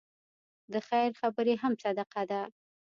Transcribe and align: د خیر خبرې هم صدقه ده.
د 0.71 0.73
خیر 0.87 1.09
خبرې 1.19 1.55
هم 1.61 1.73
صدقه 1.83 2.21
ده. 2.31 2.41